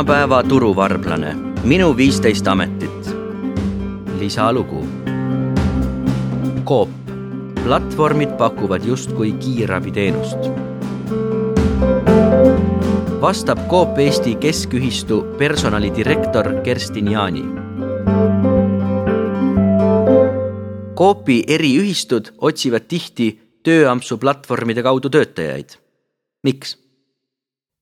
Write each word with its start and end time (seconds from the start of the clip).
tänapäeva 0.00 0.42
turuvarblane, 0.42 1.36
minu 1.64 1.96
viisteist 1.96 2.48
ametit. 2.48 3.16
lisalugu. 4.18 4.86
Coop, 6.64 6.88
platvormid 7.64 8.28
pakuvad 8.38 8.84
justkui 8.84 9.32
kiirabiteenust. 9.32 10.38
vastab 13.20 13.58
Coop 13.68 13.98
Eesti 13.98 14.34
Keskühistu 14.34 15.26
personalidirektor 15.38 16.54
Kerstin 16.64 17.12
Jaani. 17.12 17.59
Coopi 21.00 21.44
eriühistud 21.48 22.26
otsivad 22.44 22.84
tihti 22.84 23.30
tööampsu 23.64 24.18
platvormide 24.20 24.82
kaudu 24.82 25.08
töötajaid. 25.08 25.70
miks? 26.44 26.76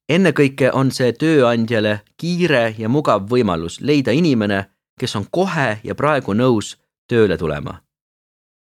ennekõike 0.09 0.71
on 0.73 0.93
see 0.95 1.13
tööandjale 1.13 1.97
kiire 2.17 2.75
ja 2.79 2.89
mugav 2.89 3.27
võimalus 3.33 3.81
leida 3.81 4.15
inimene, 4.15 4.61
kes 5.01 5.17
on 5.17 5.27
kohe 5.31 5.81
ja 5.85 5.95
praegu 5.95 6.33
nõus 6.33 6.77
tööle 7.09 7.39
tulema. 7.39 7.83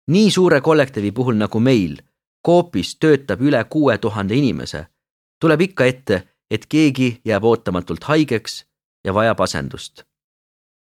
nii 0.07 0.31
suure 0.31 0.61
kollektiivi 0.61 1.11
puhul 1.11 1.35
nagu 1.35 1.59
meil, 1.59 1.99
Coopis 2.47 2.95
töötab 2.95 3.41
üle 3.41 3.63
kuue 3.69 3.97
tuhande 3.97 4.35
inimese, 4.35 4.85
tuleb 5.41 5.61
ikka 5.61 5.85
ette, 5.85 6.23
et 6.49 6.65
keegi 6.65 7.21
jääb 7.25 7.43
ootamatult 7.43 8.03
haigeks 8.03 8.65
ja 9.03 9.13
vajab 9.13 9.41
asendust. 9.41 10.03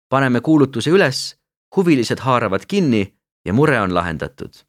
paneme 0.09 0.41
kuulutuse 0.41 0.89
üles, 0.89 1.35
huvilised 1.75 2.19
haaravad 2.19 2.65
kinni 2.65 3.18
ja 3.45 3.53
mure 3.53 3.81
on 3.81 3.93
lahendatud 3.93 4.63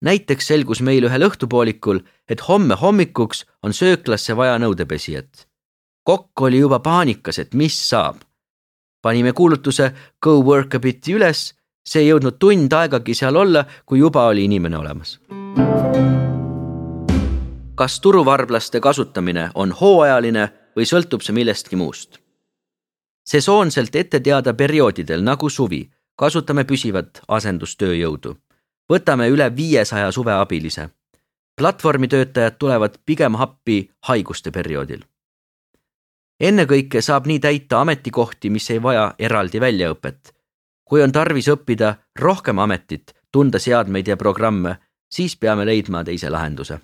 näiteks 0.00 0.46
selgus 0.46 0.80
meil 0.82 1.06
ühel 1.08 1.26
õhtupoolikul, 1.26 2.00
et 2.28 2.42
homme 2.48 2.76
hommikuks 2.78 3.44
on 3.62 3.74
sööklasse 3.74 4.36
vaja 4.36 4.58
nõudepesijat. 4.58 5.46
kokk 6.02 6.40
oli 6.40 6.58
juba 6.58 6.78
paanikas, 6.78 7.38
et 7.38 7.54
mis 7.54 7.88
saab. 7.88 8.16
panime 9.02 9.32
kuulutuse 9.32 9.92
Go 10.22 10.42
work 10.42 10.74
a 10.74 10.78
bit'i 10.78 11.14
üles, 11.14 11.54
see 11.86 12.02
ei 12.02 12.08
jõudnud 12.08 12.38
tund 12.38 12.72
aegagi 12.72 13.14
seal 13.14 13.36
olla, 13.36 13.64
kui 13.86 13.98
juba 13.98 14.26
oli 14.26 14.44
inimene 14.44 14.78
olemas. 14.78 15.20
kas 17.74 18.00
turuvarblaste 18.00 18.80
kasutamine 18.80 19.50
on 19.54 19.72
hooajaline 19.72 20.48
või 20.76 20.86
sõltub 20.86 21.22
see 21.22 21.34
millestki 21.34 21.76
muust? 21.76 22.18
sesoonselt 23.28 23.96
ette 23.96 24.20
teada 24.20 24.54
perioodidel 24.54 25.22
nagu 25.22 25.50
suvi 25.50 25.90
kasutame 26.18 26.64
püsivat 26.64 27.22
asendustööjõudu 27.28 28.34
võtame 28.92 29.28
üle 29.28 29.56
viiesaja 29.56 30.12
suveabilise. 30.12 30.88
platvormitöötajad 31.60 32.54
tulevad 32.58 32.98
pigem 33.06 33.34
appi 33.34 33.90
haiguste 34.00 34.50
perioodil. 34.50 35.00
ennekõike 36.40 37.00
saab 37.02 37.26
nii 37.26 37.38
täita 37.40 37.80
ametikohti, 37.80 38.50
mis 38.50 38.70
ei 38.70 38.82
vaja 38.82 39.14
eraldi 39.18 39.60
väljaõpet. 39.60 40.34
kui 40.84 41.02
on 41.02 41.12
tarvis 41.12 41.48
õppida 41.48 41.94
rohkem 42.18 42.58
ametit, 42.58 43.14
tunda 43.32 43.58
seadmeid 43.58 44.08
ja 44.08 44.16
programme, 44.16 44.76
siis 45.10 45.36
peame 45.36 45.66
leidma 45.66 46.04
teise 46.04 46.30
lahenduse. 46.30 46.80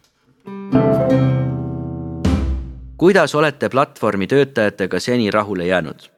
kuidas 2.97 3.35
olete 3.35 3.69
platvormi 3.69 4.27
töötajatega 4.27 5.01
seni 5.01 5.31
rahule 5.31 5.67
jäänud? 5.67 6.14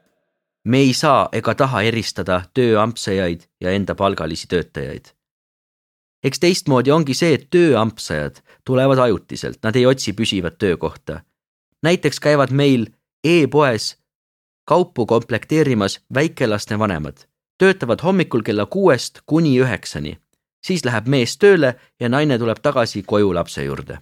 Me 0.66 0.78
ei 0.82 0.94
saa 0.94 1.28
ega 1.32 1.54
taha 1.54 1.82
eristada 1.88 2.42
tööampsejaid 2.54 3.46
ja 3.60 3.70
enda 3.70 3.94
palgalisi 3.94 4.48
töötajaid 4.50 5.16
eks 6.26 6.40
teistmoodi 6.42 6.90
ongi 6.90 7.14
see, 7.14 7.36
et 7.36 7.46
tööampsajad 7.54 8.40
tulevad 8.66 8.98
ajutiselt, 8.98 9.60
nad 9.62 9.76
ei 9.76 9.86
otsi 9.86 10.12
püsivat 10.12 10.58
töökohta. 10.58 11.20
näiteks 11.82 12.20
käivad 12.20 12.50
meil 12.50 12.86
e-poes 13.24 13.96
kaupu 14.66 15.06
komplekteerimas 15.06 16.00
väikelaste 16.14 16.78
vanemad, 16.78 17.16
töötavad 17.58 18.02
hommikul 18.02 18.42
kella 18.42 18.66
kuuest 18.66 19.20
kuni 19.26 19.54
üheksani, 19.60 20.18
siis 20.66 20.84
läheb 20.84 21.06
mees 21.06 21.38
tööle 21.38 21.76
ja 22.00 22.08
naine 22.08 22.38
tuleb 22.38 22.58
tagasi 22.62 23.02
koju 23.02 23.34
lapse 23.34 23.64
juurde. 23.64 23.98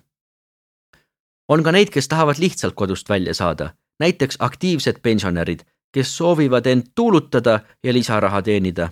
on 1.48 1.62
ka 1.62 1.72
neid, 1.72 1.90
kes 1.90 2.08
tahavad 2.08 2.38
lihtsalt 2.38 2.74
kodust 2.74 3.08
välja 3.08 3.34
saada, 3.34 3.74
näiteks 4.00 4.36
aktiivsed 4.38 5.00
pensionärid, 5.02 5.60
kes 5.94 6.16
soovivad 6.16 6.66
end 6.66 6.90
tuulutada 6.94 7.60
ja 7.84 7.92
lisaraha 7.92 8.42
teenida 8.42 8.88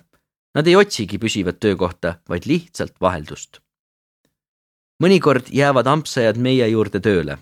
Nad 0.54 0.66
ei 0.68 0.76
otsigi 0.76 1.18
püsivat 1.18 1.60
töökohta, 1.60 2.18
vaid 2.28 2.46
lihtsalt 2.46 2.94
vaheldust. 3.00 3.60
mõnikord 5.02 5.48
jäävad 5.50 5.86
ampsajad 5.86 6.36
meie 6.36 6.68
juurde 6.68 7.00
tööle. 7.00 7.38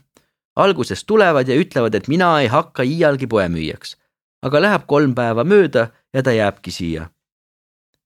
alguses 0.56 1.04
tulevad 1.04 1.48
ja 1.48 1.56
ütlevad, 1.56 1.94
et 1.94 2.08
mina 2.08 2.40
ei 2.40 2.46
hakka 2.46 2.82
iialgi 2.82 3.26
poemüüjaks, 3.26 3.96
aga 4.42 4.60
läheb 4.62 4.86
kolm 4.86 5.14
päeva 5.14 5.44
mööda 5.44 5.90
ja 6.14 6.22
ta 6.22 6.32
jääbki 6.32 6.70
siia. 6.70 7.10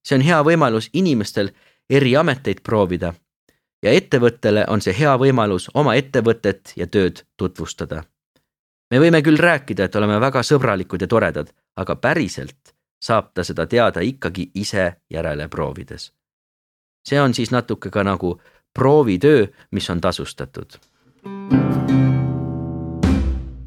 see 0.03 0.15
on 0.15 0.21
hea 0.21 0.41
võimalus 0.43 0.89
inimestel 0.93 1.51
eri 1.89 2.15
ameteid 2.15 2.63
proovida 2.63 3.13
ja 3.83 3.91
ettevõttele 3.91 4.65
on 4.67 4.81
see 4.81 4.93
hea 4.99 5.17
võimalus 5.17 5.69
oma 5.73 5.95
ettevõtet 5.95 6.73
ja 6.75 6.87
tööd 6.87 7.23
tutvustada. 7.37 8.03
Me 8.91 8.99
võime 8.99 9.21
küll 9.21 9.37
rääkida, 9.37 9.87
et 9.87 9.95
oleme 9.95 10.19
väga 10.21 10.43
sõbralikud 10.43 11.01
ja 11.01 11.07
toredad, 11.07 11.51
aga 11.75 11.95
päriselt 11.95 12.75
saab 13.01 13.33
ta 13.33 13.43
seda 13.43 13.65
teada 13.67 14.01
ikkagi 14.01 14.51
ise 14.55 14.93
järele 15.09 15.47
proovides. 15.47 16.11
see 17.07 17.21
on 17.21 17.33
siis 17.33 17.51
natuke 17.51 17.89
ka 17.89 18.03
nagu 18.03 18.41
proovitöö, 18.73 19.47
mis 19.71 19.89
on 19.89 20.01
tasustatud. 20.01 20.77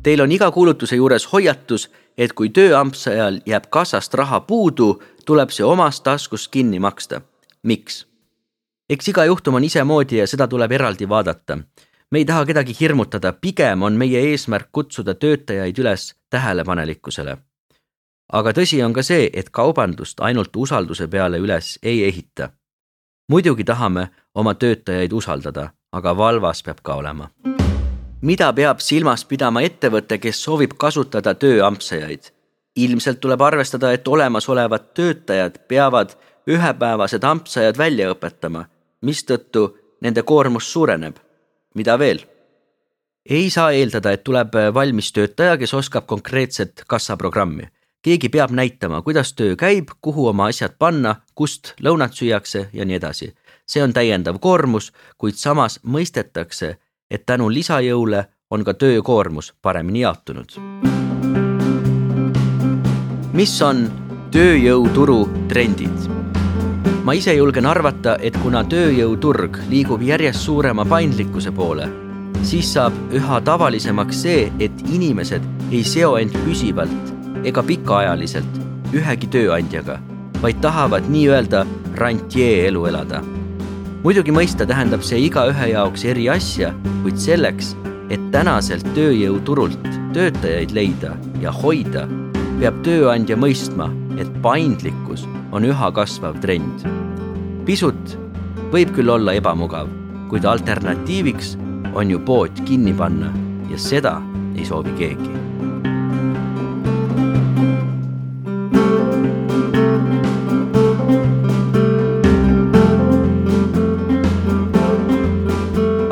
Teil 0.02 0.20
on 0.20 0.32
iga 0.32 0.50
kuulutuse 0.50 0.96
juures 0.96 1.32
hoiatus, 1.32 1.90
et 2.18 2.32
kui 2.32 2.50
tööampsajal 2.50 3.40
jääb 3.46 3.66
kassast 3.70 4.14
raha 4.14 4.40
puudu, 4.40 5.02
tuleb 5.26 5.50
see 5.50 5.64
omast 5.64 6.02
taskust 6.02 6.50
kinni 6.50 6.78
maksta. 6.78 7.20
miks? 7.62 8.06
eks 8.90 9.08
iga 9.08 9.24
juhtum 9.24 9.54
on 9.54 9.64
isemoodi 9.64 10.16
ja 10.16 10.26
seda 10.26 10.48
tuleb 10.48 10.72
eraldi 10.72 11.08
vaadata. 11.08 11.58
Me 12.10 12.18
ei 12.18 12.24
taha 12.24 12.46
kedagi 12.46 12.76
hirmutada, 12.80 13.32
pigem 13.32 13.82
on 13.82 13.92
meie 13.92 14.20
eesmärk 14.30 14.68
kutsuda 14.72 15.14
töötajaid 15.14 15.78
üles 15.78 16.14
tähelepanelikkusele 16.30 17.36
aga 18.32 18.52
tõsi 18.52 18.80
on 18.84 18.92
ka 18.92 19.02
see, 19.02 19.28
et 19.32 19.50
kaubandust 19.50 20.20
ainult 20.20 20.56
usalduse 20.56 21.08
peale 21.08 21.38
üles 21.38 21.78
ei 21.82 22.04
ehita. 22.04 22.50
muidugi 23.28 23.64
tahame 23.64 24.08
oma 24.34 24.54
töötajaid 24.54 25.12
usaldada, 25.12 25.70
aga 25.92 26.16
valvas 26.16 26.62
peab 26.62 26.80
ka 26.82 26.94
olema. 26.94 27.30
mida 28.20 28.52
peab 28.52 28.80
silmas 28.80 29.24
pidama 29.24 29.62
ettevõte, 29.62 30.18
kes 30.18 30.42
soovib 30.44 30.76
kasutada 30.76 31.34
tööampsejaid? 31.34 32.32
ilmselt 32.76 33.20
tuleb 33.20 33.40
arvestada, 33.40 33.92
et 33.92 34.08
olemasolevad 34.08 34.94
töötajad 34.94 35.58
peavad 35.68 36.14
ühepäevased 36.46 37.24
ampsajad 37.24 37.78
välja 37.78 38.12
õpetama, 38.12 38.64
mistõttu 39.02 39.76
nende 40.00 40.22
koormus 40.22 40.72
suureneb. 40.72 41.16
Mida 41.78 41.98
veel? 41.98 42.24
ei 43.28 43.50
saa 43.52 43.72
eeldada, 43.76 44.12
et 44.12 44.24
tuleb 44.24 44.54
valmis 44.74 45.12
töötaja, 45.12 45.58
kes 45.60 45.74
oskab 45.76 46.06
konkreetset 46.08 46.84
kassaprogrammi 46.88 47.68
keegi 48.02 48.28
peab 48.28 48.50
näitama, 48.50 49.02
kuidas 49.02 49.32
töö 49.34 49.56
käib, 49.56 49.90
kuhu 50.00 50.28
oma 50.28 50.48
asjad 50.48 50.76
panna, 50.78 51.16
kust 51.34 51.74
lõunat 51.82 52.14
süüakse 52.16 52.68
ja 52.72 52.84
nii 52.84 52.96
edasi. 52.96 53.34
see 53.68 53.82
on 53.82 53.92
täiendav 53.92 54.38
koormus, 54.40 54.92
kuid 55.18 55.36
samas 55.36 55.80
mõistetakse, 55.84 56.76
et 57.10 57.26
tänu 57.26 57.50
lisajõule 57.52 58.24
on 58.50 58.64
ka 58.64 58.74
töökoormus 58.74 59.52
paremini 59.62 60.00
jaotunud. 60.00 60.56
mis 63.32 63.62
on 63.62 63.90
tööjõuturu 64.30 65.28
trendid? 65.48 66.17
Ma 67.08 67.14
ise 67.16 67.32
julgen 67.32 67.64
arvata, 67.64 68.18
et 68.20 68.34
kuna 68.42 68.60
tööjõuturg 68.68 69.54
liigub 69.70 70.02
järjest 70.04 70.42
suurema 70.44 70.84
paindlikkuse 70.84 71.48
poole, 71.56 71.86
siis 72.44 72.68
saab 72.74 72.92
üha 73.16 73.38
tavalisemaks 73.46 74.18
see, 74.26 74.42
et 74.60 74.82
inimesed 74.92 75.46
ei 75.70 75.80
seo 75.88 76.18
end 76.20 76.36
püsivalt 76.44 77.46
ega 77.48 77.64
pikaajaliselt 77.64 78.58
ühegi 78.92 79.30
tööandjaga, 79.32 79.96
vaid 80.42 80.60
tahavad 80.60 81.08
nii-öelda 81.08 81.64
rantjee 81.96 82.66
elu 82.66 82.84
elada. 82.92 83.22
muidugi 84.04 84.36
mõista 84.40 84.68
tähendab 84.68 85.00
see 85.00 85.24
igaühe 85.30 85.70
jaoks 85.72 86.04
eri 86.04 86.28
asja, 86.28 86.74
kuid 87.06 87.16
selleks, 87.16 87.72
et 88.12 88.20
tänaselt 88.36 88.84
tööjõuturult 88.92 89.88
töötajaid 90.12 90.76
leida 90.76 91.16
ja 91.40 91.56
hoida, 91.64 92.04
peab 92.60 92.84
tööandja 92.84 93.40
mõistma, 93.40 93.88
et 94.20 94.28
paindlikkus 94.44 95.24
on 95.58 95.66
üha 95.66 95.88
kasvav 95.90 96.36
trend. 96.38 96.86
pisut 97.66 98.14
võib 98.70 98.92
küll 98.94 99.10
olla 99.10 99.34
ebamugav, 99.34 99.88
kuid 100.30 100.46
alternatiiviks 100.46 101.56
on 101.98 102.12
ju 102.12 102.20
pood 102.22 102.62
kinni 102.68 102.94
panna 102.94 103.32
ja 103.66 103.78
seda 103.82 104.20
ei 104.54 104.66
soovi 104.68 104.94
keegi 105.00 105.34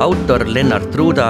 autor 0.06 0.46
Lennart 0.50 0.94
Ruuda, 0.98 1.28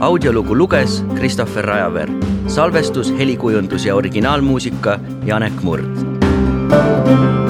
audiolugu 0.00 0.56
luges 0.56 1.00
Christopher 1.16 1.64
Rajaveer, 1.64 2.12
salvestus, 2.52 3.10
helikujundus 3.16 3.88
ja 3.88 3.96
originaalmuusika 3.96 5.00
Janek 5.24 5.62
Murd. 5.62 7.45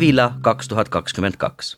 Levila 0.00 0.32
kaks 0.40 0.68
tuhat 0.68 0.88
kakskümmend 0.88 1.36
kaks 1.36 1.74